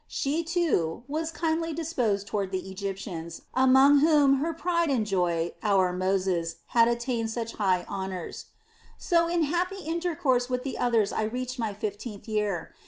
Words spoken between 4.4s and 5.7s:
pride and joy,